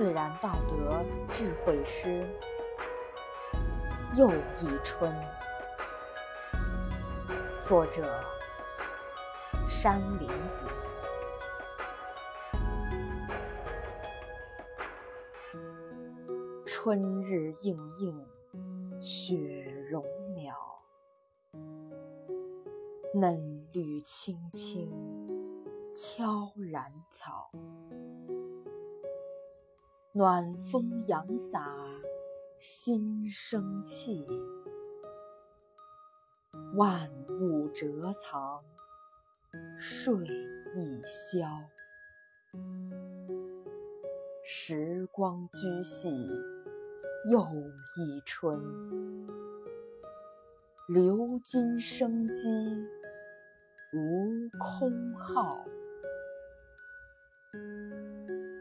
[0.00, 2.26] 自然道德智慧诗，
[4.16, 5.14] 又一春。
[7.66, 8.02] 作者：
[9.68, 10.66] 山林子。
[16.64, 18.26] 春日映映，
[19.02, 19.36] 雪
[19.90, 20.02] 融
[20.34, 20.54] 渺，
[23.14, 24.90] 嫩绿青青，
[25.94, 27.50] 悄然草。
[30.12, 31.72] 暖风扬洒，
[32.58, 34.26] 心生气。
[36.74, 38.60] 万物折藏，
[39.78, 40.16] 睡
[40.74, 41.46] 意消。
[44.44, 46.10] 时光居隙，
[47.30, 47.46] 又
[47.96, 48.60] 一春。
[50.88, 52.48] 流金生机，
[53.92, 55.64] 无空耗。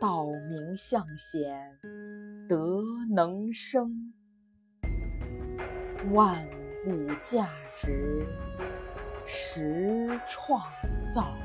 [0.00, 1.76] 道明向显，
[2.48, 2.82] 德
[3.14, 4.14] 能生，
[6.12, 6.48] 万
[6.86, 8.26] 物价值，
[9.26, 10.62] 实创
[11.14, 11.36] 造。